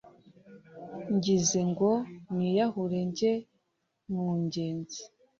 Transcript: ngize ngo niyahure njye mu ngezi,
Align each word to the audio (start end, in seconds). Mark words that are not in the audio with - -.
ngize 1.13 1.59
ngo 1.69 1.91
niyahure 2.33 2.99
njye 3.09 3.33
mu 4.11 4.27
ngezi, 4.41 5.01